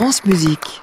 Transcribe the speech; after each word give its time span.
France 0.00 0.24
Musique. 0.24 0.80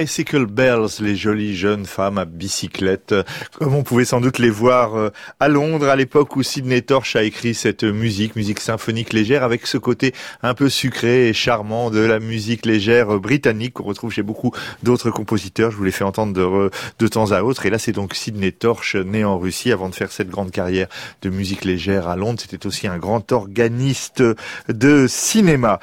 Bicycle 0.00 0.46
Bells, 0.46 0.88
les 1.00 1.14
jolies 1.14 1.54
jeunes 1.54 1.84
femmes 1.84 2.16
à 2.16 2.24
bicyclette, 2.24 3.14
comme 3.58 3.74
on 3.74 3.82
pouvait 3.82 4.06
sans 4.06 4.22
doute 4.22 4.38
les 4.38 4.48
voir 4.48 4.96
euh, 4.96 5.10
à 5.40 5.48
Londres 5.48 5.90
à 5.90 5.94
l'époque 5.94 6.36
où 6.36 6.42
Sidney 6.42 6.80
Torch 6.80 7.16
a 7.16 7.22
écrit 7.22 7.52
cette 7.52 7.84
musique, 7.84 8.34
musique 8.34 8.60
symphonique 8.60 9.12
légère 9.12 9.44
avec 9.44 9.66
ce 9.66 9.76
côté 9.76 10.14
un 10.42 10.54
peu 10.54 10.70
sucré 10.70 11.28
et 11.28 11.34
charmant 11.34 11.90
de 11.90 12.00
la 12.00 12.18
musique 12.18 12.64
légère 12.64 13.20
britannique 13.20 13.74
qu'on 13.74 13.84
retrouve 13.84 14.10
chez 14.10 14.22
beaucoup 14.22 14.52
d'autres 14.82 15.10
compositeurs. 15.10 15.70
Je 15.70 15.76
vous 15.76 15.84
l'ai 15.84 15.90
fait 15.90 16.04
entendre 16.04 16.32
de, 16.32 16.70
de 16.98 17.06
temps 17.06 17.32
à 17.32 17.42
autre 17.42 17.66
et 17.66 17.70
là 17.70 17.78
c'est 17.78 17.92
donc 17.92 18.14
Sidney 18.14 18.52
Torch 18.52 18.96
né 18.96 19.22
en 19.26 19.38
Russie 19.38 19.70
avant 19.70 19.90
de 19.90 19.94
faire 19.94 20.12
cette 20.12 20.30
grande 20.30 20.50
carrière 20.50 20.86
de 21.20 21.28
musique 21.28 21.66
légère 21.66 22.08
à 22.08 22.16
Londres. 22.16 22.40
C'était 22.40 22.66
aussi 22.66 22.86
un 22.86 22.96
grand 22.96 23.32
organiste 23.32 24.24
de 24.70 25.06
cinéma. 25.06 25.78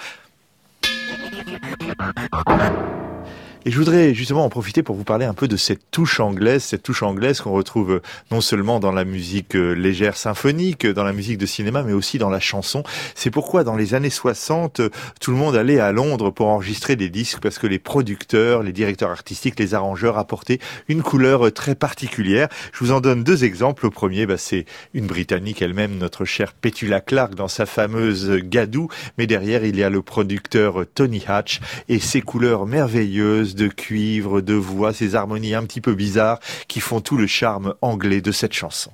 Et 3.68 3.72
je 3.72 3.78
voudrais 3.78 4.14
justement 4.14 4.46
en 4.46 4.50
profiter 4.50 4.82
pour 4.82 4.96
vous 4.96 5.04
parler 5.04 5.26
un 5.26 5.34
peu 5.34 5.50
de 5.50 5.58
cette 5.58 5.92
touche 5.92 6.22
anglaise, 6.22 6.64
cette 6.64 6.84
touche 6.84 7.04
anglaise 7.04 7.42
qu'on 7.42 7.52
retrouve 7.52 7.96
euh, 7.96 8.02
non 8.32 8.40
seulement 8.40 8.80
dans 8.80 8.94
la 8.94 9.04
musique 9.04 9.58
euh, 9.58 9.74
légère 9.74 10.16
symphonique, 10.16 10.86
euh, 10.86 10.94
dans 10.94 11.04
la 11.04 11.12
musique 11.12 11.38
de 11.38 11.46
cinéma, 11.46 11.84
mais 11.84 11.92
aussi 11.92 12.18
dans 12.18 12.30
la 12.30 12.40
chanson. 12.40 12.84
C'est 13.14 13.30
pourquoi 13.30 13.66
dans 13.66 13.76
les 13.76 13.94
années 13.94 14.10
60, 14.10 14.80
tout 15.20 15.32
le 15.32 15.36
monde 15.36 15.58
allait 15.58 15.82
à 15.82 15.92
Londres 15.92 16.30
pour 16.30 16.48
enregistrer 16.48 16.96
des 16.96 17.10
disques 17.10 17.42
parce 17.42 17.60
que 17.60 17.68
les 17.68 17.78
producteurs, 17.78 18.64
les 18.64 18.72
directeurs 18.72 19.10
artistiques, 19.12 19.60
les 19.60 19.74
arrangeurs 19.74 20.18
apportaient 20.18 20.60
une 20.88 21.04
couleur 21.04 21.52
très 21.52 21.76
particulière. 21.76 22.48
Je 22.72 22.86
vous 22.86 22.94
en 22.94 23.02
donne 23.02 23.26
deux 23.26 23.44
exemples. 23.44 23.84
Le 23.84 23.92
premier, 23.92 24.26
bah, 24.26 24.38
c'est 24.38 24.64
une 24.94 25.08
Britannique 25.08 25.62
elle-même, 25.62 25.98
notre 25.98 26.24
chère 26.24 26.54
Petula 26.54 27.02
Clark 27.02 27.36
dans 27.36 27.50
sa 27.50 27.66
fameuse 27.66 28.32
Gadou. 28.46 28.88
Mais 29.18 29.28
derrière, 29.28 29.66
il 29.66 29.76
y 29.76 29.84
a 29.84 29.90
le 29.90 30.02
producteur 30.02 30.86
Tony 30.96 31.22
Hatch 31.28 31.60
et 31.90 32.00
ses 32.00 32.22
couleurs 32.22 32.66
merveilleuses 32.66 33.57
de 33.58 33.68
cuivre, 33.68 34.40
de 34.40 34.54
voix, 34.54 34.94
ces 34.94 35.16
harmonies 35.16 35.54
un 35.54 35.64
petit 35.64 35.82
peu 35.82 35.94
bizarres 35.94 36.40
qui 36.70 36.80
font 36.80 37.02
tout 37.02 37.18
le 37.18 37.28
charme 37.28 37.74
anglais 37.82 38.22
de 38.22 38.32
cette 38.32 38.54
chanson. 38.54 38.92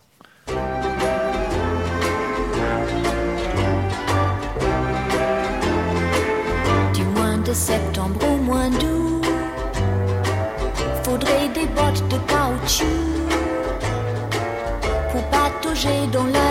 Du 6.94 7.03
moins 7.16 7.38
de 7.38 7.53
septembre 7.53 8.19
au 8.28 8.38
moins 8.38 8.69
d'août, 8.72 9.25
faudrait 11.03 11.50
des 11.53 11.68
bottes 11.68 12.03
de 12.09 12.18
caoutchouc 12.28 12.85
pour 15.12 15.23
patauger 15.25 16.07
dans 16.12 16.25
la 16.25 16.42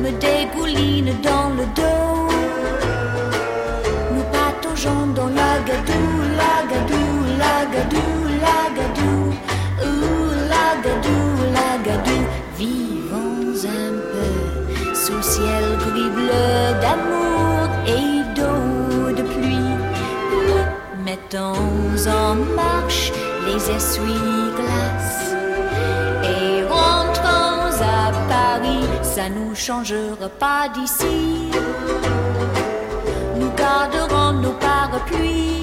me 0.00 0.10
dégoulinent 0.20 1.16
dans 1.22 1.48
le 1.56 1.64
dos. 1.74 2.28
Nous 4.12 4.24
pataugeons 4.32 5.06
dans 5.14 5.28
la 5.28 5.58
gadou, 5.66 6.04
la 6.36 6.56
gadou, 6.70 7.06
la 7.38 7.64
gadou, 7.74 8.10
la 8.44 8.60
gadou, 8.76 9.32
ouh, 9.82 10.30
la 10.52 10.68
gadou, 10.84 11.22
la 11.54 11.70
gadou. 11.86 12.20
Vivons 12.58 13.64
un 13.64 13.94
peu 14.12 14.94
sous 14.94 15.16
le 15.16 15.22
ciel 15.22 15.64
gris 15.78 16.10
bleu 16.10 16.74
d'amour 16.82 17.68
et 17.86 18.24
d'eau 18.34 19.12
de 19.16 19.22
pluie. 19.22 19.76
Mettons 21.02 21.96
en 22.06 22.34
marche 22.54 23.10
les 23.46 23.70
essuie-glaces 23.70 24.87
Ça 29.18 29.28
nous 29.28 29.52
changera 29.52 30.28
pas 30.38 30.68
d'ici. 30.72 31.50
Nous 33.36 33.50
garderons 33.62 34.34
nos 34.34 34.52
parapluies. 34.52 35.62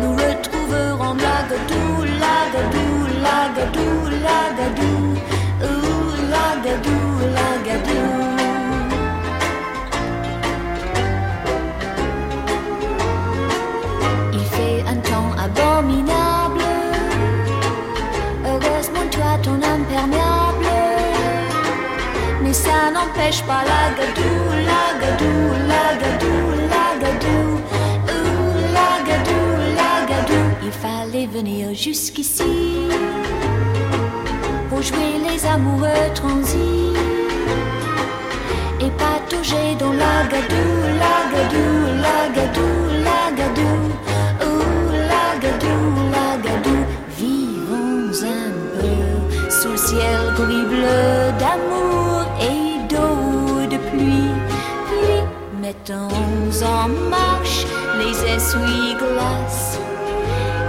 Nous 0.00 0.12
retrouverons 0.12 1.14
la 1.26 1.38
gadou, 1.50 1.88
la 2.22 2.38
gadou, 2.54 2.92
la 3.26 3.40
gadou, 3.56 3.94
la 4.26 4.42
gadou, 4.58 4.95
n'empêche 23.26 23.42
pas 23.42 23.64
la 23.64 23.90
gadou, 23.98 24.34
la 24.70 24.84
gadou, 25.00 25.38
la 25.66 25.84
gadou, 26.00 26.36
la 26.70 26.86
gadou. 27.02 27.60
Gadou, 29.06 29.44
gadou. 30.08 30.44
Il 30.62 30.70
fallait 30.70 31.26
venir 31.26 31.74
jusqu'ici 31.74 32.88
pour 34.68 34.82
jouer 34.82 35.14
les 35.28 35.44
amoureux 35.46 36.06
transis 36.14 36.92
et 38.80 38.90
patauger 38.90 39.74
dans 39.78 39.92
la 39.92 40.24
gadou, 40.32 40.68
la 41.02 41.16
gadou, 41.34 41.70
la 42.04 42.18
gadou, 42.36 42.72
la 43.06 43.22
gadou. 43.38 43.76
Ouh, 44.46 44.92
la 45.12 45.26
gadou, 45.42 45.80
la 46.14 46.36
gadou. 46.46 46.78
Vivons 47.18 48.24
un 48.24 48.52
peu 48.80 49.50
sous 49.50 49.70
le 49.70 49.76
ciel 49.76 50.20
horrible 50.38 50.86
d'amour 51.38 52.05
mettons 55.76 56.64
en 56.64 56.88
marche 57.10 57.66
les 57.98 58.34
essuie-glaces 58.34 59.78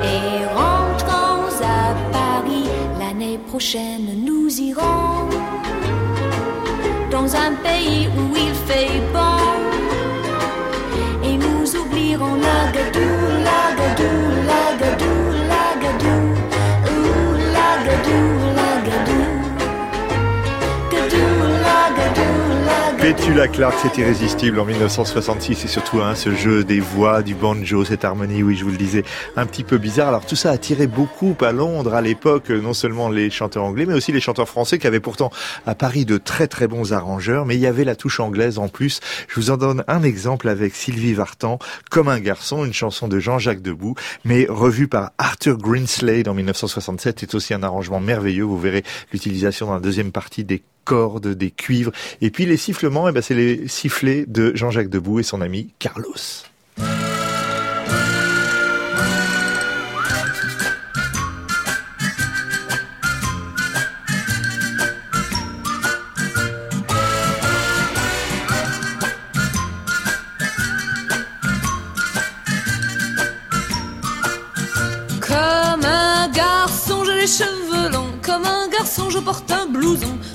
et 0.04 0.46
rentrons 0.54 1.50
à 1.62 1.94
Paris. 2.12 2.70
L'année 3.00 3.40
prochaine, 3.48 4.24
nous 4.26 4.50
irons 4.60 5.30
dans 7.12 7.36
un 7.36 7.54
pays 7.64 8.08
où 8.18 8.36
il 8.36 8.54
fait 8.68 9.02
bon. 9.14 9.38
Et 11.24 11.38
nous 11.38 11.76
oublierons 11.76 12.36
la 12.36 12.72
gadou, 12.72 13.10
la 13.44 13.76
gadou, 13.78 14.47
Petula 23.00 23.48
Clark, 23.48 23.76
c'est 23.82 24.02
irrésistible 24.02 24.60
en 24.60 24.66
1966 24.66 25.66
et 25.66 25.68
surtout 25.68 26.02
hein, 26.02 26.16
ce 26.16 26.34
jeu 26.34 26.64
des 26.64 26.80
voix, 26.80 27.22
du 27.22 27.36
banjo, 27.36 27.86
cette 27.86 28.04
harmonie, 28.04 28.42
oui, 28.42 28.56
je 28.56 28.64
vous 28.64 28.72
le 28.72 28.78
disais, 28.78 29.04
un 29.36 29.46
petit 29.46 29.64
peu 29.64 29.78
bizarre. 29.78 30.08
Alors 30.08 30.26
tout 30.26 30.36
ça 30.36 30.50
a 30.50 30.54
attiré 30.54 30.88
beaucoup 30.88 31.36
à 31.42 31.52
Londres 31.52 31.94
à 31.94 32.02
l'époque, 32.02 32.50
non 32.50 32.74
seulement 32.74 33.08
les 33.08 33.30
chanteurs 33.30 33.64
anglais, 33.64 33.86
mais 33.86 33.94
aussi 33.94 34.12
les 34.12 34.20
chanteurs 34.20 34.50
français 34.50 34.80
qui 34.80 34.88
avaient 34.88 35.00
pourtant 35.00 35.30
à 35.68 35.76
Paris 35.76 36.06
de 36.06 36.18
très 36.18 36.48
très 36.48 36.68
bons 36.68 36.92
arrangeurs, 36.92 37.46
mais 37.46 37.56
il 37.56 37.62
y 37.62 37.68
avait 37.68 37.84
la 37.84 37.96
touche 37.96 38.20
anglaise 38.20 38.58
en 38.58 38.68
plus. 38.68 39.00
Je 39.28 39.36
vous 39.36 39.52
en 39.52 39.58
donne 39.58 39.84
un 39.88 40.02
exemple 40.02 40.50
avec 40.50 40.74
Sylvie 40.74 41.14
Vartan, 41.14 41.60
Comme 41.92 42.08
un 42.08 42.20
garçon, 42.20 42.66
une 42.66 42.74
chanson 42.74 43.08
de 43.08 43.20
Jean-Jacques 43.20 43.62
Debout, 43.62 43.94
mais 44.26 44.48
revue 44.50 44.88
par 44.88 45.12
Arthur 45.20 45.58
Greenslade 45.58 46.28
en 46.28 46.34
1967, 46.34 47.20
c'est 47.20 47.36
aussi 47.36 47.54
un 47.54 47.62
arrangement 47.62 48.00
merveilleux. 48.00 48.44
Vous 48.44 48.60
verrez 48.60 48.84
l'utilisation 49.14 49.68
dans 49.68 49.76
la 49.76 49.80
deuxième 49.80 50.12
partie 50.12 50.44
des 50.44 50.64
cordes, 50.88 51.28
des 51.28 51.52
cuivres. 51.52 51.92
Et 52.22 52.32
puis 52.32 52.46
les 52.46 52.58
sifflements, 52.58 53.10
eh 53.10 53.12
ben, 53.12 53.22
c'est 53.22 53.36
les 53.36 53.68
sifflets 53.68 54.26
de 54.26 54.56
Jean-Jacques 54.56 54.90
Debout 54.90 55.20
et 55.20 55.24
son 55.24 55.42
ami 55.42 55.70
Carlos. 55.80 56.16
Comme 75.28 75.84
un 75.84 76.30
garçon, 76.30 77.04
j'ai 77.04 77.16
les 77.16 77.28
cheveux 77.28 77.92
longs. 77.92 78.14
Comme 78.24 78.46
un 78.46 78.70
garçon, 78.70 79.10
je 79.10 79.20
porte 79.20 79.52
un 79.52 79.66
blouson, 79.68 80.17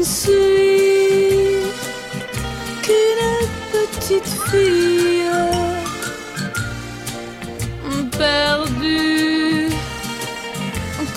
Ne 0.00 0.04
suis 0.04 1.60
qu'une 2.82 3.26
petite 3.74 4.32
fille 4.50 5.30
perdue 8.18 9.68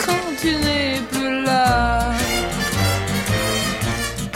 quand 0.05 0.27
tu 0.41 0.55
n'es 0.55 1.01
plus 1.11 1.43
là. 1.43 2.11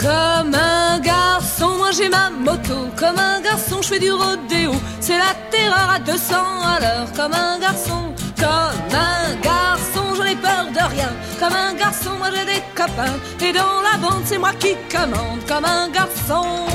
Comme 0.00 0.54
un 0.54 0.98
garçon, 1.00 1.70
moi 1.76 1.90
j'ai 1.90 2.08
ma 2.08 2.30
moto. 2.30 2.88
Comme 2.96 3.18
un 3.18 3.40
garçon, 3.40 3.82
je 3.82 3.88
fais 3.88 3.98
du 3.98 4.12
rodéo. 4.12 4.72
C'est 5.00 5.18
la 5.18 5.34
terreur 5.50 5.90
à 5.96 5.98
200 5.98 6.34
à 6.74 6.80
l'heure. 6.80 7.08
Comme 7.14 7.34
un 7.34 7.58
garçon, 7.58 8.14
comme 8.38 8.96
un 9.10 9.34
garçon, 9.42 10.04
je 10.16 10.22
n'ai 10.22 10.36
peur 10.36 10.66
de 10.72 10.94
rien. 10.94 11.10
Comme 11.38 11.54
un 11.54 11.74
garçon, 11.74 12.10
moi 12.18 12.30
j'ai 12.34 12.44
des 12.44 12.62
copains. 12.74 13.18
Et 13.40 13.52
dans 13.52 13.80
la 13.80 13.96
bande, 13.98 14.22
c'est 14.24 14.38
moi 14.38 14.50
qui 14.58 14.74
commande. 14.90 15.40
Comme 15.46 15.64
un 15.64 15.88
garçon. 15.88 16.66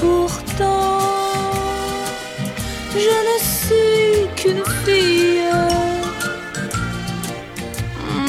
Pourtant, 0.00 1.00
je 2.94 3.16
ne 3.28 3.36
suis 3.54 4.28
qu'une 4.36 4.64
fille. 4.84 5.42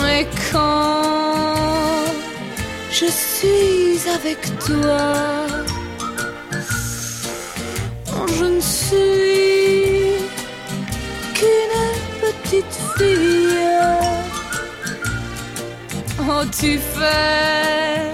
Mais 0.01 0.27
quand 0.51 1.01
je 2.91 3.05
suis 3.05 4.09
avec 4.09 4.39
toi, 4.59 5.15
je 8.27 8.45
ne 8.45 8.59
suis 8.59 10.27
qu'une 11.33 11.77
petite 12.21 12.77
fille. 12.97 13.70
Tu 16.59 16.79
fais 16.79 18.11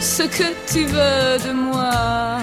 ce 0.00 0.22
que 0.24 0.44
tu 0.70 0.84
veux 0.84 1.38
de 1.46 1.52
moi. 1.52 2.38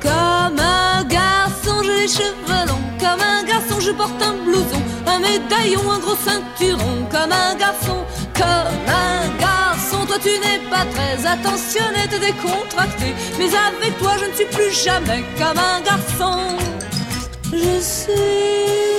Comme 0.00 0.58
un 0.58 1.04
garçon, 1.04 1.82
j'ai 1.82 1.94
les 2.02 2.08
cheveux 2.08 2.66
longs. 2.68 2.86
Comme 3.00 3.20
un 3.20 3.42
garçon, 3.44 3.80
je 3.80 3.90
porte 3.90 4.22
un 4.22 4.34
blouson, 4.44 4.82
un 5.06 5.18
médaillon, 5.18 5.90
un 5.90 5.98
gros 5.98 6.16
ceinturon. 6.16 7.06
Comme 7.10 7.32
un 7.32 7.54
garçon, 7.56 7.98
comme 8.34 8.78
un 8.88 9.28
garçon, 9.38 10.06
toi 10.06 10.18
tu 10.22 10.30
n'es 10.30 10.60
pas 10.70 10.86
très 10.94 11.26
attentionné, 11.26 12.00
t'es 12.10 12.20
décontracté. 12.20 13.14
Mais 13.38 13.50
avec 13.54 13.98
toi, 13.98 14.12
je 14.20 14.26
ne 14.30 14.34
suis 14.34 14.46
plus 14.46 14.72
jamais 14.72 15.24
comme 15.38 15.58
un 15.58 15.80
garçon. 15.80 16.38
Je 17.52 17.80
suis 17.80 18.92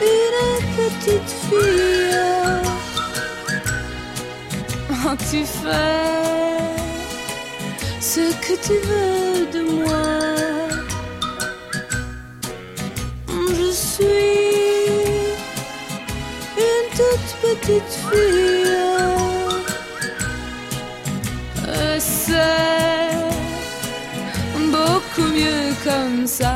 une 0.00 0.91
petite 1.04 1.30
fille. 1.48 2.62
Oh, 4.90 5.14
tu 5.30 5.44
fais 5.44 6.02
ce 8.00 8.32
que 8.44 8.54
tu 8.66 8.74
veux 8.88 9.46
de 9.52 9.62
moi. 9.84 10.06
Je 13.28 13.70
suis 13.72 14.42
une 16.56 16.88
toute 16.96 17.30
petite 17.42 17.92
fille. 18.10 18.60
C'est 21.98 23.16
beaucoup 24.70 25.28
mieux 25.32 25.74
comme 25.84 26.26
ça. 26.26 26.52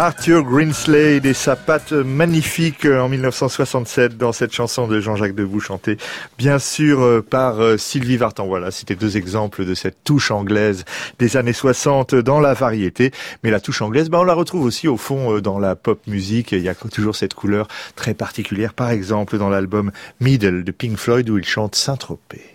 Arthur 0.00 0.44
Greenslade 0.44 1.26
et 1.26 1.34
sa 1.34 1.56
patte 1.56 1.90
magnifique 1.90 2.84
euh, 2.84 3.00
en 3.00 3.08
1967 3.08 4.16
dans 4.16 4.30
cette 4.30 4.52
chanson 4.52 4.86
de 4.86 5.00
Jean-Jacques 5.00 5.34
Debout 5.34 5.58
chantée 5.58 5.96
bien 6.38 6.60
sûr 6.60 7.00
euh, 7.00 7.20
par 7.20 7.60
euh, 7.60 7.76
Sylvie 7.76 8.16
Vartan. 8.16 8.46
Voilà, 8.46 8.70
c'était 8.70 8.94
deux 8.94 9.16
exemples 9.16 9.64
de 9.64 9.74
cette 9.74 10.04
touche 10.04 10.30
anglaise 10.30 10.84
des 11.18 11.36
années 11.36 11.52
60 11.52 12.14
dans 12.14 12.38
la 12.38 12.54
variété. 12.54 13.10
Mais 13.42 13.50
la 13.50 13.58
touche 13.58 13.82
anglaise, 13.82 14.08
ben, 14.08 14.20
on 14.20 14.24
la 14.24 14.34
retrouve 14.34 14.62
aussi 14.62 14.86
au 14.86 14.96
fond 14.96 15.40
dans 15.40 15.58
la 15.58 15.74
pop 15.74 16.06
musique. 16.06 16.52
Il 16.52 16.62
y 16.62 16.68
a 16.68 16.76
toujours 16.76 17.16
cette 17.16 17.34
couleur 17.34 17.66
très 17.96 18.14
particulière. 18.14 18.74
Par 18.74 18.90
exemple, 18.90 19.36
dans 19.36 19.48
l'album 19.48 19.90
Middle 20.20 20.62
de 20.62 20.70
Pink 20.70 20.96
Floyd 20.96 21.28
où 21.28 21.38
il 21.38 21.44
chante 21.44 21.74
Saint-Tropez. 21.74 22.54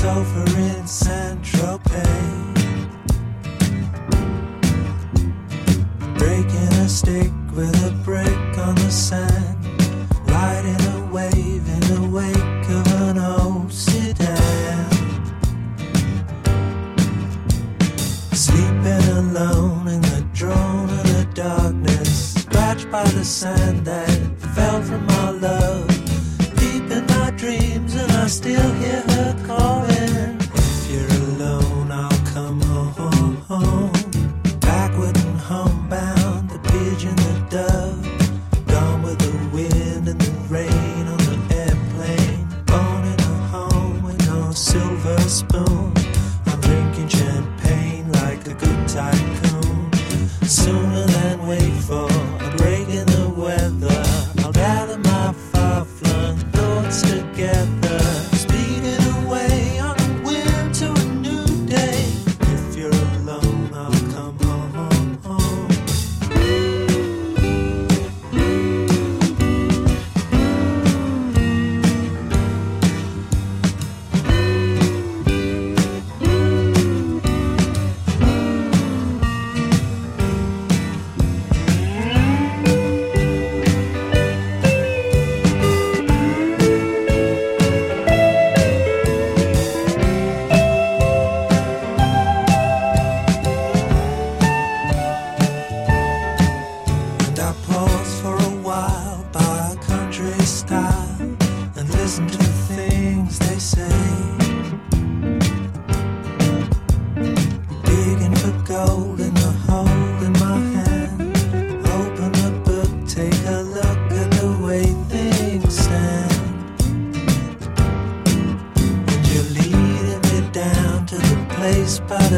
The 0.00 0.86
sofa 0.86 1.90
in. 1.94 2.54
Breaking 6.14 6.72
a 6.80 6.88
stick 6.88 7.32
with 7.54 7.74
a 7.84 7.92
brick 8.04 8.58
on 8.58 8.74
the 8.76 8.90
sand, 8.90 9.58
riding 10.26 10.80
a 10.80 11.12
wave 11.12 11.68
in 11.68 11.80
the 11.92 12.08
wake 12.10 12.68
of 12.70 12.86
an 13.08 13.18
old 13.18 13.72
sedan. 13.72 14.90
Sleeping 18.32 19.08
alone 19.18 19.88
in 19.88 20.00
the 20.02 20.24
drone 20.32 20.90
of 20.90 21.04
the 21.14 21.28
darkness, 21.34 22.34
scratched 22.42 22.90
by 22.90 23.04
the 23.04 23.24
sand 23.24 23.84
that 23.84 24.10
fell 24.54 24.82
from 24.82 25.08
our 25.10 25.32
love 25.32 25.88
Deep 26.56 26.90
in 26.90 27.06
my 27.06 27.30
dreams 27.36 27.94
and 27.94 28.10
I 28.12 28.26
still 28.26 28.72
hear 28.74 28.99
I. 49.00 49.12
Soon 50.44 50.79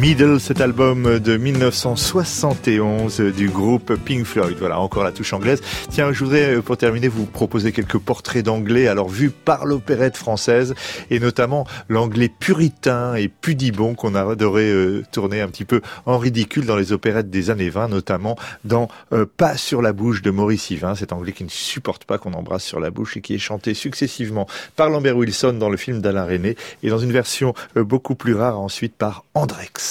Middle, 0.00 0.40
cet 0.40 0.62
album 0.62 1.18
de 1.18 1.36
1971 1.36 3.20
du 3.20 3.50
groupe 3.50 3.94
Pink 3.96 4.24
Floyd. 4.24 4.56
Voilà, 4.58 4.80
encore 4.80 5.04
la 5.04 5.12
touche 5.12 5.34
anglaise. 5.34 5.60
Tiens, 5.90 6.10
je 6.10 6.24
voudrais, 6.24 6.56
euh, 6.56 6.62
pour 6.62 6.78
terminer, 6.78 7.08
vous 7.08 7.26
proposer 7.26 7.70
quelques 7.70 7.98
portraits 7.98 8.42
d'anglais, 8.42 8.88
alors 8.88 9.10
vus 9.10 9.28
par 9.28 9.66
l'opérette 9.66 10.16
française, 10.16 10.74
et 11.10 11.20
notamment 11.20 11.66
l'anglais 11.90 12.30
puritain 12.30 13.14
et 13.14 13.28
pudibon 13.28 13.94
qu'on 13.94 14.14
a 14.14 14.22
adoré 14.22 14.70
euh, 14.70 15.04
tourner 15.12 15.42
un 15.42 15.48
petit 15.48 15.66
peu 15.66 15.82
en 16.06 16.16
ridicule 16.16 16.64
dans 16.64 16.76
les 16.76 16.92
opérettes 16.92 17.28
des 17.28 17.50
années 17.50 17.68
20, 17.68 17.88
notamment 17.88 18.36
dans 18.64 18.88
euh, 19.12 19.26
Pas 19.26 19.58
sur 19.58 19.82
la 19.82 19.92
bouche 19.92 20.22
de 20.22 20.30
Maurice 20.30 20.70
Yvain, 20.70 20.94
cet 20.94 21.12
anglais 21.12 21.32
qui 21.32 21.44
ne 21.44 21.50
supporte 21.50 22.04
pas 22.04 22.16
qu'on 22.16 22.32
embrasse 22.32 22.64
sur 22.64 22.80
la 22.80 22.90
bouche 22.90 23.18
et 23.18 23.20
qui 23.20 23.34
est 23.34 23.38
chanté 23.38 23.74
successivement 23.74 24.46
par 24.76 24.88
Lambert 24.88 25.18
Wilson 25.18 25.52
dans 25.52 25.68
le 25.68 25.76
film 25.76 26.00
d'Alain 26.00 26.24
René, 26.24 26.56
et 26.82 26.88
dans 26.88 26.98
une 26.98 27.12
version 27.12 27.52
beaucoup 27.76 28.14
plus 28.14 28.34
rare 28.34 28.58
ensuite 28.58 28.94
par 28.94 29.24
Andrex. 29.34 29.89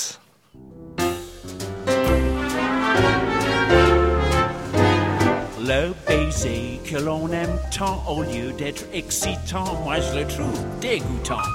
Le 5.60 5.94
baiser 6.08 6.80
que 6.84 6.98
l'on 6.98 7.32
aime 7.32 7.60
tant 7.78 8.04
au 8.08 8.24
lieu 8.24 8.52
d'être 8.58 8.86
excitant, 8.94 9.66
moi 9.84 9.96
je 10.00 10.20
le 10.20 10.28
trouve 10.28 10.60
dégoûtant. 10.82 11.46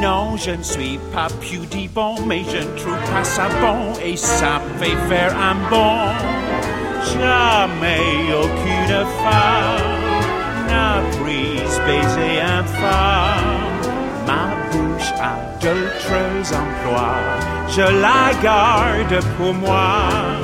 Non, 0.00 0.36
je 0.36 0.52
ne 0.52 0.62
suis 0.62 0.98
pas 1.12 1.28
pudibon, 1.40 2.14
mais 2.26 2.42
je 2.50 2.58
ne 2.58 2.78
trouve 2.78 3.12
pas 3.12 3.24
ça 3.24 3.48
bon 3.60 3.92
et 4.04 4.16
ça 4.16 4.60
fait 4.78 4.96
faire 5.08 5.34
un 5.36 5.56
bon. 5.68 5.98
Jamais 7.12 8.32
aucune 8.42 9.04
femme 9.22 10.10
n'a 10.68 11.02
pris 11.20 11.60
baiser 11.86 12.40
infâme. 12.40 13.70
Ma 14.26 14.50
a 15.20 15.36
d'autres 15.60 16.54
emplois, 16.62 17.16
je 17.68 17.82
la 17.82 18.32
garde 18.42 19.24
pour 19.36 19.54
moi. 19.54 20.40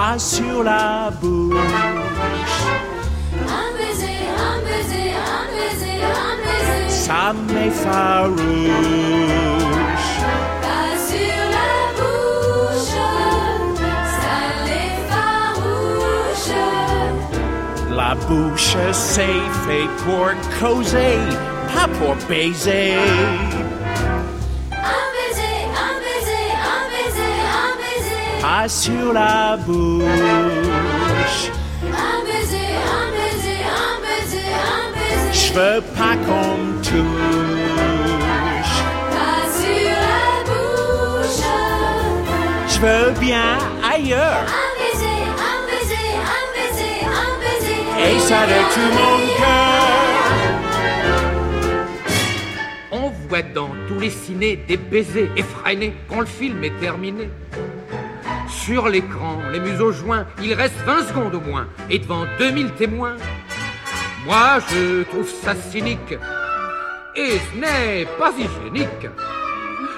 pas 0.00 0.18
sur 0.18 0.62
la 0.62 1.10
bouche. 1.20 1.56
Un 3.58 3.70
baiser, 3.76 4.20
un 4.48 4.58
baiser, 4.66 5.10
un 5.36 5.46
baiser, 5.54 5.98
un 6.26 6.36
baiser. 6.44 6.88
Ça 6.88 7.24
m'effarouche. 7.52 8.40
La 18.10 18.16
bouche, 18.16 18.74
c'est 18.90 19.40
fait 19.64 19.88
pour 20.04 20.30
causer, 20.58 21.18
pas 21.72 21.86
pour 21.86 22.16
baiser. 22.28 22.96
pas 28.40 28.68
sur 28.68 29.12
la 29.12 29.56
bouche. 29.64 30.02
Un 31.84 32.20
baiser, 32.26 32.72
un 32.98 33.10
baiser, 33.16 33.60
un 33.78 33.96
baiser, 34.04 34.50
un 34.74 34.88
baiser. 34.96 35.32
Je 35.32 35.52
veux 35.52 35.80
pas 35.96 36.16
qu'on 36.26 36.56
me 36.64 36.82
touche. 36.82 38.76
Pas 39.14 39.42
sur 39.60 39.86
la 39.86 40.30
bouche. 40.50 41.44
Je 42.66 42.78
veux 42.80 43.12
bien 43.20 43.58
ailleurs. 43.88 44.69
Et 48.02 48.18
ça 48.18 48.46
mon 48.46 49.18
cœur. 49.38 49.90
On 52.92 53.10
vois 53.10 53.42
dans 53.42 53.70
tous 53.88 54.00
les 54.00 54.10
cinés 54.10 54.56
des 54.56 54.76
baisers 54.76 55.30
effrénés 55.36 55.94
quand 56.08 56.20
le 56.20 56.26
film 56.26 56.64
est 56.64 56.78
terminé. 56.80 57.28
Sur 58.48 58.88
l'écran, 58.88 59.38
les 59.52 59.60
museaux 59.60 59.92
joints, 59.92 60.26
il 60.42 60.54
reste 60.54 60.76
20 60.86 61.08
secondes 61.08 61.34
au 61.34 61.40
moins, 61.40 61.68
et 61.88 61.98
devant 61.98 62.24
2000 62.38 62.72
témoins. 62.72 63.16
Moi, 64.26 64.58
je 64.68 65.02
trouve 65.04 65.28
ça 65.28 65.54
cynique, 65.54 66.14
et 67.16 67.38
ce 67.38 67.58
n'est 67.58 68.06
pas 68.18 68.32
hygiénique. 68.32 69.08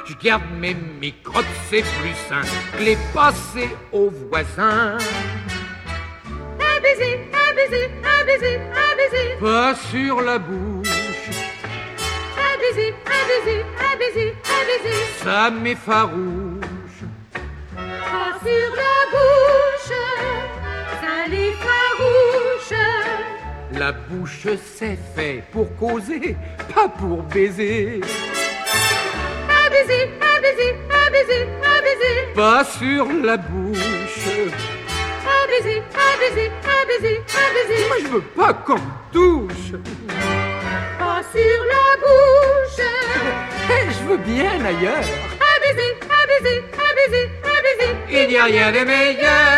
Je 0.04 0.14
garde 0.22 0.42
mes 0.60 0.74
microbes, 1.00 1.44
c'est 1.70 1.82
plus 1.82 2.14
sain 2.28 2.42
que 2.76 2.82
les 2.82 2.98
passer 3.14 3.68
aux 3.92 4.10
voisins. 4.10 4.98
Un 6.60 6.80
baiser, 6.82 7.20
baiser, 7.68 7.90
un 8.04 8.24
baiser, 8.24 8.60
un 8.60 8.96
baiser, 8.96 9.36
Pas 9.40 9.74
sur 9.90 10.20
la 10.20 10.38
bouche, 10.38 11.30
un 12.36 12.58
baiser, 12.58 12.94
un 13.06 13.22
baiser, 13.28 13.64
un 13.78 13.96
baiser, 13.98 14.34
un 14.44 14.62
baiser. 14.66 14.98
ça 15.22 15.50
m'effarouche. 15.50 17.02
Pas 17.74 18.38
sur 18.44 18.70
la 18.82 18.96
bouche, 19.12 19.92
ça 21.00 21.28
les 21.28 21.52
farouche. 21.52 22.78
La 23.78 23.92
bouche 23.92 24.48
c'est 24.78 24.98
fait 25.14 25.44
pour 25.52 25.74
causer, 25.76 26.36
pas 26.74 26.88
pour 26.88 27.22
baiser. 27.22 28.00
Un 29.48 29.70
baiser, 29.70 30.10
un 30.20 30.40
baiser, 30.40 30.76
un 30.90 31.10
baiser, 31.10 31.48
un 31.62 31.82
baiser. 31.82 32.34
Pas 32.34 32.64
sur 32.64 33.06
la 33.22 33.36
bouche. 33.36 34.81
Un 35.52 35.64
baiser, 35.64 35.82
un 35.92 36.18
baiser, 36.18 36.50
un 36.64 36.86
baiser, 36.86 37.16
un 37.28 37.48
baiser. 37.52 37.86
Moi 37.88 37.96
je 38.02 38.08
veux 38.08 38.22
pas 38.22 38.54
qu'on 38.54 38.76
me 38.76 38.92
touche. 39.12 39.72
Pas 40.98 41.20
sur 41.30 41.64
la 41.72 41.86
bouche. 42.00 42.86
Eh, 43.68 43.90
je 43.90 44.08
veux 44.08 44.16
bien 44.16 44.64
ailleurs. 44.64 45.04
Un 45.40 45.56
baiser, 45.60 45.92
un 46.08 46.24
baiser, 46.26 46.58
un 46.72 46.92
baiser, 46.94 47.30
un 47.44 47.60
baiser. 47.62 47.92
Il 48.08 48.28
n'y 48.28 48.38
a 48.38 48.44
rien 48.44 48.72
de 48.72 48.78
meilleur. 48.78 49.51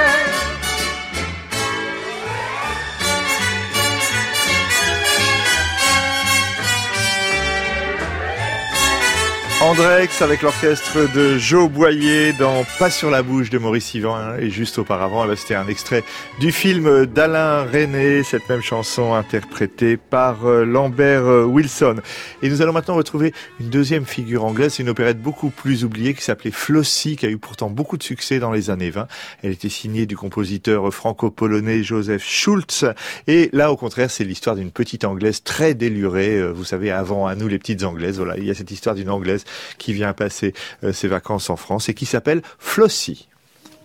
Andrex 9.65 10.21
avec 10.21 10.43
l'orchestre 10.43 11.11
de 11.15 11.39
Joe 11.39 11.71
Boyer 11.71 12.35
dans 12.35 12.67
Pas 12.79 12.91
sur 12.91 13.11
la 13.11 13.23
bouche 13.23 13.49
de 13.49 13.57
Maurice 13.57 13.95
Yvan. 13.95 14.37
Et 14.39 14.51
juste 14.51 14.79
auparavant 14.79 15.25
eh 15.25 15.29
ben, 15.29 15.37
c'était 15.37 15.55
un 15.55 15.67
extrait 15.69 16.05
du 16.39 16.53
film 16.53 17.07
d'Alain 17.07 17.65
René 17.65 18.23
cette 18.25 18.47
même 18.51 18.61
chanson 18.61 19.15
interprétée 19.15 19.97
par 19.97 20.45
euh, 20.45 20.67
Lambert 20.67 21.25
euh, 21.25 21.45
Wilson. 21.45 21.97
Et 22.43 22.51
nous 22.51 22.61
allons 22.61 22.75
maintenant 22.75 22.95
retrouver 22.95 23.33
une 23.59 23.71
deuxième 23.71 24.05
figure 24.05 24.45
anglaise 24.45 24.81
une 24.81 24.91
opérette 24.91 25.23
beaucoup 25.23 25.49
plus 25.49 25.83
oubliée 25.83 26.13
qui 26.13 26.23
s'appelait 26.23 26.51
Flossie 26.51 27.17
qui 27.17 27.25
a 27.25 27.31
eu 27.31 27.39
pourtant 27.39 27.71
beaucoup 27.71 27.97
de 27.97 28.03
succès 28.03 28.41
dans 28.41 28.53
les 28.53 28.69
années 28.69 28.91
20 28.91 29.07
elle 29.43 29.53
était 29.53 29.71
signée 29.71 30.05
du 30.05 30.17
compositeur 30.17 30.93
franco-polonais 30.93 31.83
Joseph 31.83 32.23
Schultz. 32.23 32.85
Et 33.29 33.49
là 33.55 33.73
au 33.73 33.79
contraire 33.79 34.11
c'est 34.11 34.25
l'histoire 34.25 34.57
d'une 34.57 34.71
petite 34.71 35.05
anglaise 35.05 35.43
très 35.43 35.73
délurée. 35.73 36.37
Euh, 36.37 36.53
vous 36.53 36.65
savez 36.65 36.91
avant 36.91 37.27
à 37.27 37.35
nous 37.35 37.49
les 37.49 37.59
petites 37.59 37.85
anglaises 37.85 38.19
voilà 38.19 38.37
il 38.37 38.45
y 38.45 38.51
a 38.51 38.55
cette 38.55 38.71
histoire 38.71 38.95
d'une 38.95 39.09
anglaise 39.09 39.47
qui 39.79 39.93
vient 39.93 40.13
passer 40.13 40.55
euh, 40.83 40.93
ses 40.93 41.09
vacances 41.09 41.51
en 41.51 41.57
France 41.57 41.89
et 41.89 41.95
qui 41.95 42.07
s'appelle 42.07 42.43
Flossie. 42.59 43.29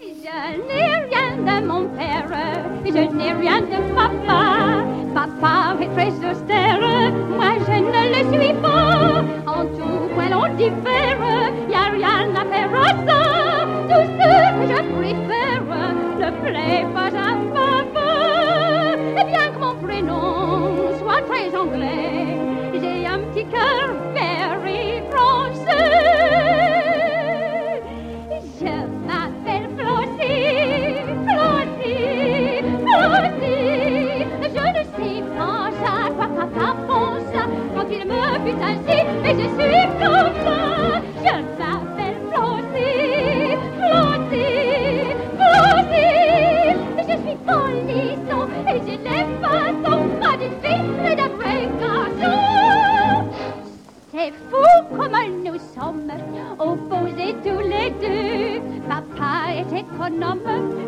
Je 0.01 0.57
n'ai 0.67 0.85
rien 1.09 1.61
de 1.61 1.65
mon 1.65 1.85
père, 1.89 2.27
je 2.85 2.91
n'ai 2.91 3.33
rien 3.33 3.61
de 3.61 3.79
papa. 3.95 4.85
Papa 5.13 5.75
est 5.81 5.89
très 5.95 6.11
austère, 6.29 6.79
moi 7.29 7.53
je 7.65 7.77
ne 7.87 8.01
le 8.13 8.21
suis 8.33 8.53
pas. 8.61 9.23
En 9.47 9.65
tout 9.65 10.13
point 10.13 10.29
l'on 10.29 10.53
diffère, 10.55 11.19
y 11.69 11.73
a 11.73 11.89
rien 11.91 12.33
à 12.35 12.45
faire 12.45 12.73
à 12.73 12.89
ça. 13.07 13.21
Tout 13.89 14.05
ce 14.05 14.13
que 14.19 14.33
je 14.69 14.79
préfère 14.97 15.63
ne 16.19 16.29
plaît 16.45 16.85
pas 16.93 17.11
à 17.17 17.31
papa. 17.55 18.11
Et 19.19 19.25
bien 19.25 19.47
que 19.51 19.59
mon 19.59 19.75
prénom 19.75 20.97
soit 20.99 21.23
très 21.23 21.55
anglais, 21.57 22.37
j'ai 22.73 23.07
un 23.07 23.19
petit 23.19 23.45
cœur 23.45 23.88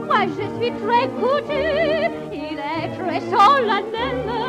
moi 0.05 0.25
je 0.27 0.45
suis 0.57 0.71
très 0.83 1.07
coûteux. 1.19 2.11
Il 2.33 2.57
est 2.59 2.89
très 2.97 3.19
solennel 3.21 4.40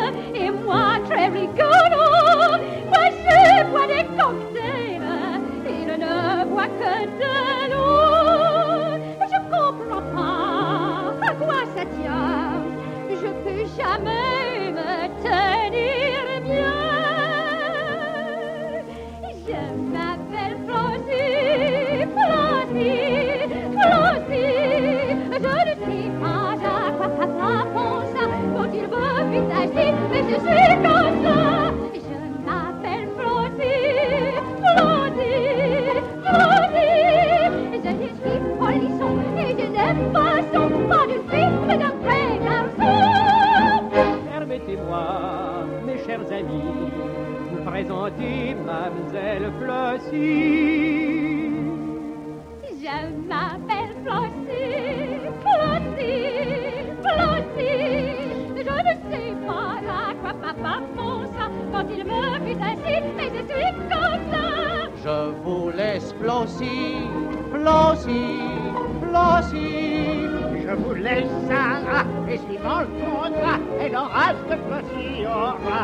quand 28.54 28.72
il 28.74 28.82
me 28.82 29.02
vite 29.66 29.94
mais 30.10 30.22
je 30.28 30.36
suis 30.40 30.74
comme 30.82 31.24
ça. 31.24 31.41
Vous 46.52 47.64
présenter 47.64 48.54
Mademoiselle 48.54 49.52
Flossie. 49.58 51.12
Je 52.82 52.98
m'appelle 53.28 53.94
Flossie, 54.02 55.20
Flossie, 55.42 56.28
Flossie. 57.02 58.22
Je 58.56 58.74
ne 58.86 58.94
sais 59.10 59.34
pas 59.46 59.76
à 59.88 60.14
quoi 60.20 60.34
papa 60.34 60.74
pense 60.96 61.36
quand 61.72 61.86
il 61.96 62.04
me 62.04 62.22
vit 62.44 62.60
ainsi, 62.60 62.96
mais 63.16 63.28
je 63.34 63.42
suis 63.46 63.72
comme 63.88 64.22
ça. 64.32 64.46
Je 65.04 65.18
vous 65.42 65.70
laisse 65.70 66.12
Flossie, 66.20 67.08
Flossie, 67.50 68.40
Flossie. 69.00 70.21
Je 70.72 70.76
vous 70.78 70.94
laisse 70.94 71.28
Sarah, 71.48 72.06
et 72.30 72.38
suivant 72.38 72.80
le 72.80 72.86
contrat, 73.04 73.58
aura 73.94 74.32
ce 74.32 74.42
que 74.48 74.56
Flossie 74.56 75.26
aura. 75.26 75.82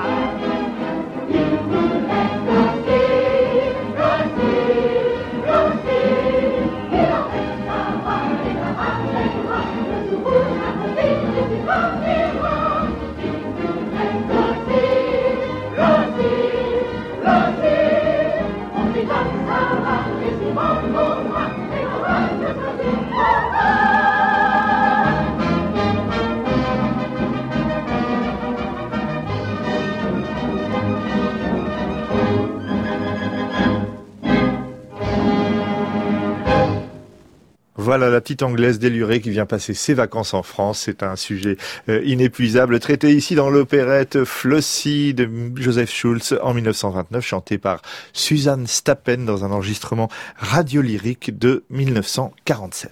Voilà 37.80 38.10
la 38.10 38.20
petite 38.20 38.42
anglaise 38.42 38.80
délurée 38.80 39.20
qui 39.20 39.30
vient 39.30 39.46
passer 39.46 39.72
ses 39.72 39.94
vacances 39.94 40.34
en 40.34 40.42
France. 40.42 40.80
C'est 40.80 41.04
un 41.04 41.14
sujet 41.14 41.56
euh, 41.88 42.02
inépuisable 42.04 42.80
traité 42.80 43.12
ici 43.14 43.36
dans 43.36 43.50
l'opérette 43.50 44.24
Flossie 44.24 45.14
de 45.14 45.30
Joseph 45.54 45.88
Schulz 45.88 46.36
en 46.42 46.54
1929, 46.54 47.24
chanté 47.24 47.56
par 47.56 47.80
Suzanne 48.12 48.66
Stappen 48.66 49.18
dans 49.18 49.44
un 49.44 49.52
enregistrement 49.52 50.08
radiolyrique 50.38 51.38
de 51.38 51.62
1947. 51.70 52.90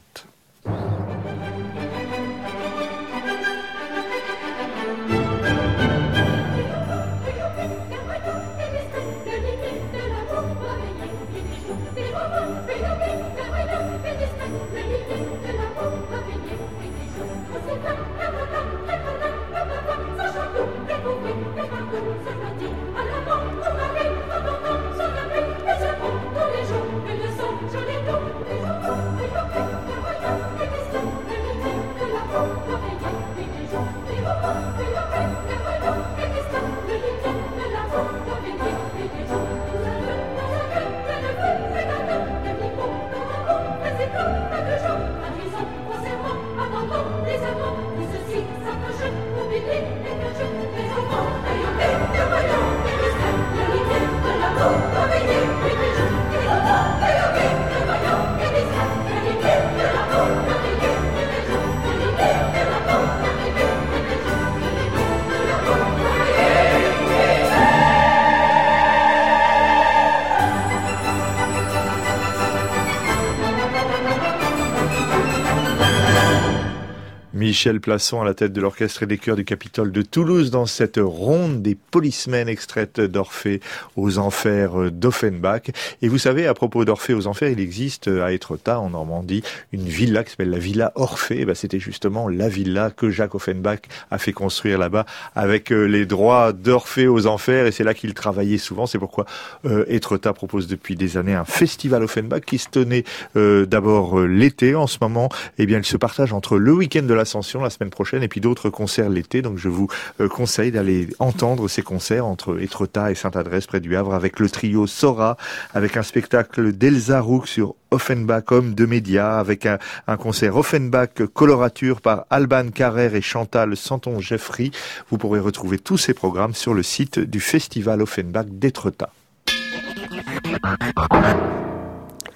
Michel 77.56 77.80
Plasson 77.80 78.20
à 78.20 78.24
la 78.26 78.34
tête 78.34 78.52
de 78.52 78.60
l'orchestre 78.60 79.04
et 79.04 79.06
des 79.06 79.16
chœurs 79.16 79.34
du 79.34 79.46
Capitole 79.46 79.90
de 79.90 80.02
Toulouse 80.02 80.50
dans 80.50 80.66
cette 80.66 81.00
ronde 81.02 81.62
des 81.62 81.74
policemen 81.74 82.50
extraites 82.50 83.00
d'Orphée 83.00 83.60
aux 83.96 84.18
enfers 84.18 84.92
d'Offenbach. 84.92 85.70
Et 86.02 86.08
vous 86.08 86.18
savez, 86.18 86.46
à 86.46 86.52
propos 86.52 86.84
d'Orphée 86.84 87.14
aux 87.14 87.26
enfers, 87.26 87.48
il 87.48 87.58
existe 87.58 88.08
à 88.08 88.32
Étretat, 88.32 88.78
en 88.78 88.90
Normandie, 88.90 89.42
une 89.72 89.88
villa 89.88 90.22
qui 90.22 90.32
s'appelle 90.32 90.50
la 90.50 90.58
villa 90.58 90.92
Orphée. 90.96 91.46
Ben, 91.46 91.54
C'était 91.54 91.78
justement 91.78 92.28
la 92.28 92.50
villa 92.50 92.90
que 92.90 93.08
Jacques 93.08 93.34
Offenbach 93.34 93.80
a 94.10 94.18
fait 94.18 94.34
construire 94.34 94.76
là-bas 94.76 95.06
avec 95.34 95.72
euh, 95.72 95.86
les 95.86 96.04
droits 96.04 96.52
d'Orphée 96.52 97.08
aux 97.08 97.26
enfers. 97.26 97.64
Et 97.64 97.72
c'est 97.72 97.84
là 97.84 97.94
qu'il 97.94 98.12
travaillait 98.12 98.58
souvent. 98.58 98.84
C'est 98.84 98.98
pourquoi 98.98 99.24
euh, 99.64 99.86
Étretat 99.88 100.34
propose 100.34 100.66
depuis 100.66 100.94
des 100.94 101.16
années 101.16 101.32
un 101.32 101.46
festival 101.46 102.02
Offenbach 102.02 102.42
qui 102.42 102.58
se 102.58 102.68
tenait 102.68 103.04
euh, 103.36 103.64
d'abord 103.64 104.20
euh, 104.20 104.26
l'été. 104.26 104.74
En 104.74 104.86
ce 104.86 104.98
moment, 105.00 105.30
eh 105.56 105.64
bien, 105.64 105.78
il 105.78 105.86
se 105.86 105.96
partage 105.96 106.34
entre 106.34 106.58
le 106.58 106.74
week-end 106.74 107.04
de 107.04 107.14
l'Ascension 107.14 107.46
la 107.62 107.70
semaine 107.70 107.90
prochaine 107.90 108.22
et 108.22 108.28
puis 108.28 108.40
d'autres 108.40 108.70
concerts 108.70 109.08
l'été. 109.08 109.42
Donc 109.42 109.58
je 109.58 109.68
vous 109.68 109.88
euh, 110.20 110.28
conseille 110.28 110.72
d'aller 110.72 111.08
entendre 111.18 111.68
ces 111.68 111.82
concerts 111.82 112.26
entre 112.26 112.60
Étretat 112.60 113.10
et 113.10 113.14
Sainte-Adresse 113.14 113.66
près 113.66 113.80
du 113.80 113.96
Havre 113.96 114.14
avec 114.14 114.38
le 114.40 114.48
trio 114.48 114.86
Sora, 114.86 115.36
avec 115.74 115.96
un 115.96 116.02
spectacle 116.02 116.72
d'Elsa 116.72 117.20
Roux 117.20 117.46
sur 117.46 117.74
Offenbach 117.90 118.50
homme 118.50 118.74
de 118.74 118.84
médias, 118.84 119.38
avec 119.38 119.66
un, 119.66 119.78
concert 120.16 120.56
Offenbach 120.56 121.24
colorature 121.32 122.00
par 122.00 122.26
Alban 122.30 122.70
Carrère 122.70 123.14
et 123.14 123.22
Chantal 123.22 123.76
Santon 123.76 124.20
Jeffrey. 124.20 124.70
Vous 125.10 125.18
pourrez 125.18 125.40
retrouver 125.40 125.78
tous 125.78 125.98
ces 125.98 126.14
programmes 126.14 126.54
sur 126.54 126.74
le 126.74 126.82
site 126.82 127.18
du 127.18 127.40
Festival 127.40 128.02
Offenbach 128.02 128.46
d'Étretat. 128.48 129.10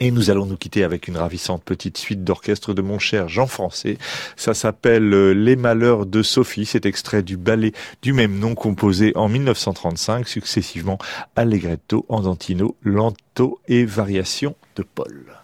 Et 0.02 0.10
nous 0.10 0.30
allons 0.30 0.46
nous 0.46 0.56
quitter 0.56 0.82
avec 0.82 1.08
une 1.08 1.18
ravissante 1.18 1.62
petite 1.62 1.98
suite 1.98 2.24
d'orchestre 2.24 2.72
de 2.72 2.80
mon 2.80 2.98
cher 2.98 3.28
Jean 3.28 3.46
Français. 3.46 3.98
Ça 4.34 4.54
s'appelle 4.54 5.12
euh, 5.12 5.32
Les 5.32 5.56
Malheurs 5.56 6.06
de 6.06 6.22
Sophie. 6.22 6.64
C'est 6.64 6.86
extrait 6.86 7.22
du 7.22 7.36
ballet 7.36 7.72
du 8.00 8.14
même 8.14 8.38
nom 8.38 8.54
composé 8.54 9.12
en 9.14 9.28
1935, 9.28 10.26
successivement 10.26 10.98
Allegretto, 11.36 12.06
Andantino, 12.08 12.76
Lento 12.82 13.60
et 13.68 13.84
Variation 13.84 14.56
de 14.76 14.82
Paul. 14.82 15.39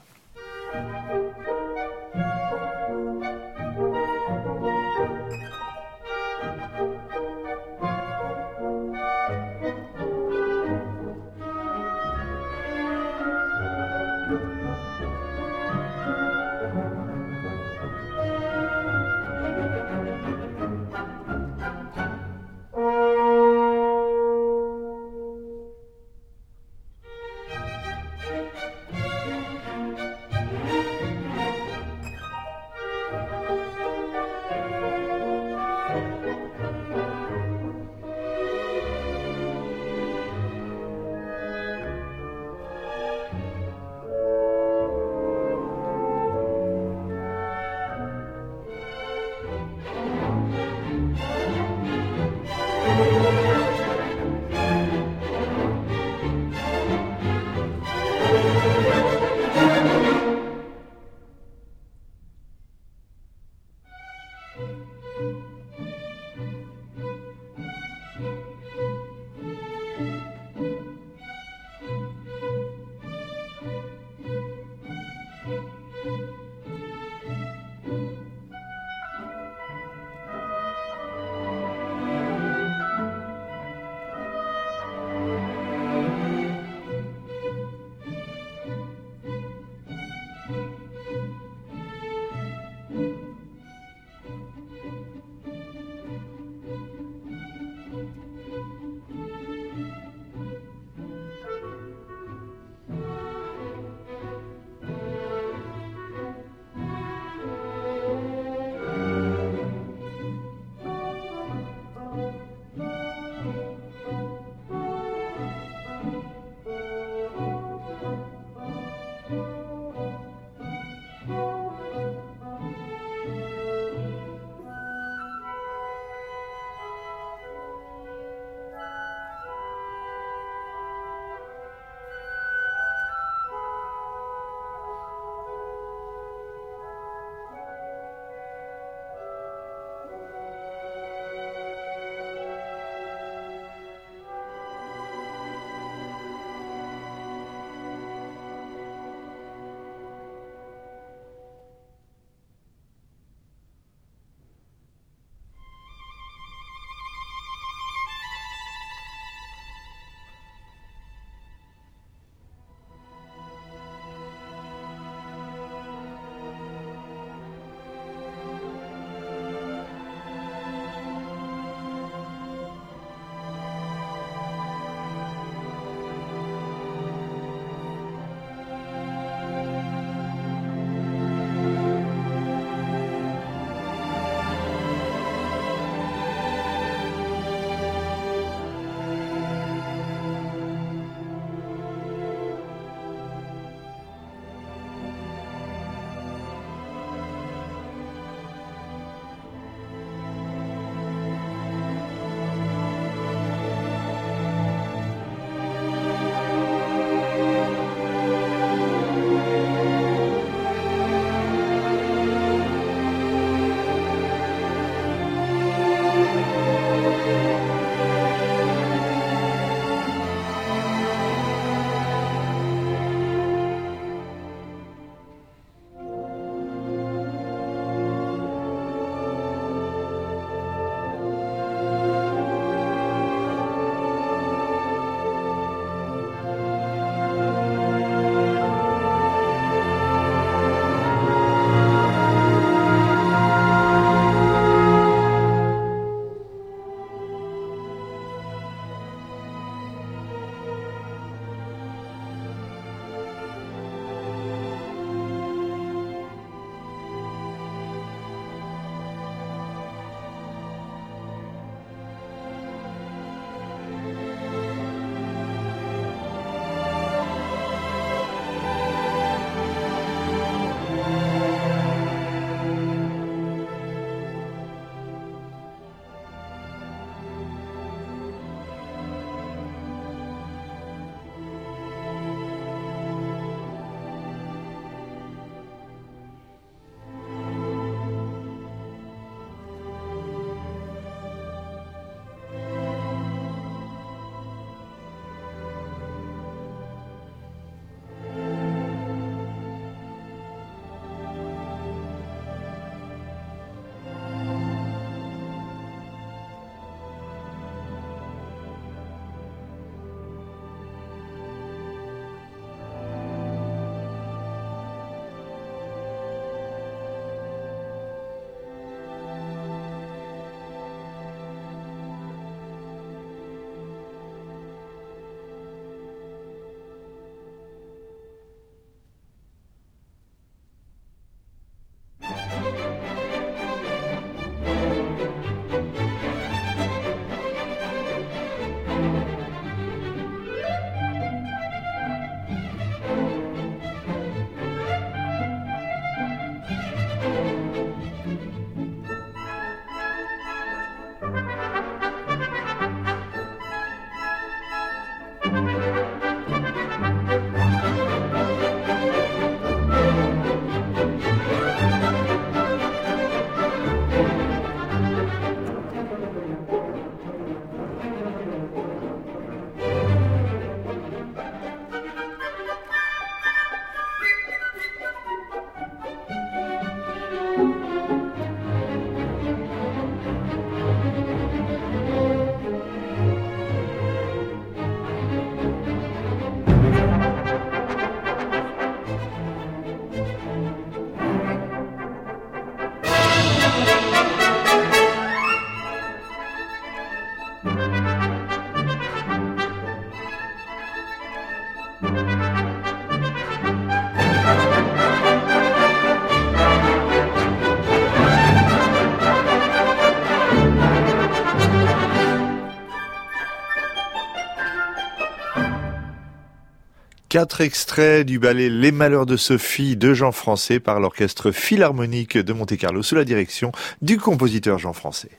Quatre 417.37 417.61
extraits 417.61 418.24
du 418.24 418.38
ballet 418.38 418.70
Les 418.70 418.92
Malheurs 418.92 419.26
de 419.26 419.37
Sophie 419.37 419.94
de 419.94 420.14
Jean 420.14 420.33
Français 420.33 420.81
par 420.81 421.00
l'Orchestre 421.00 421.50
Philharmonique 421.50 422.38
de 422.38 422.52
Monte-Carlo 422.55 423.02
sous 423.02 423.14
la 423.14 423.26
direction 423.26 423.72
du 424.00 424.16
compositeur 424.16 424.79
Jean 424.79 424.94
Français. 424.94 425.33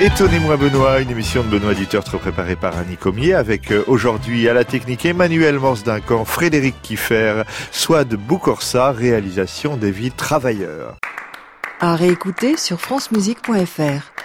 Étonnez-moi 0.00 0.56
Benoît, 0.56 1.00
une 1.00 1.10
émission 1.10 1.44
de 1.44 1.48
Benoît 1.48 1.74
Dutertre 1.74 2.18
préparée 2.18 2.56
par 2.56 2.76
Annie 2.76 2.96
Comier 2.96 3.34
avec 3.34 3.70
euh, 3.70 3.84
aujourd'hui 3.86 4.48
à 4.48 4.54
la 4.54 4.64
technique 4.64 5.06
Emmanuel 5.06 5.60
Morse 5.60 5.84
Duncan, 5.84 6.24
Frédéric 6.24 6.74
Kiffer, 6.82 7.42
Swad 7.70 8.08
Boucorsa, 8.14 8.90
réalisation 8.90 9.76
des 9.76 9.92
vies 9.92 10.10
travailleurs. 10.10 10.96
À 11.78 11.94
réécouter 11.94 12.56
sur 12.56 12.80
francemusique.fr. 12.80 14.19